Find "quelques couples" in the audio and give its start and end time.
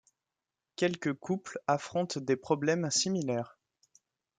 0.77-1.59